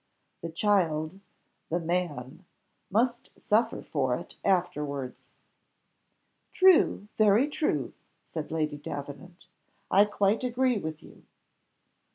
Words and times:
The 0.41 0.49
child 0.49 1.19
the 1.69 1.79
man 1.79 2.43
must 2.89 3.29
suffer 3.39 3.83
for 3.83 4.15
it 4.15 4.35
afterwards. 4.43 5.29
"True, 6.51 7.07
very 7.17 7.47
true," 7.47 7.93
said 8.23 8.49
Lady 8.51 8.77
Davenant; 8.77 9.45
"I 9.91 10.05
quite 10.05 10.43
agree 10.43 10.79
with 10.79 11.03
you." 11.03 11.21